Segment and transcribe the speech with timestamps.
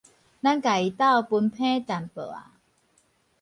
[0.03, 0.19] 咱共伊鬥分伻
[1.85, 2.41] 淡薄仔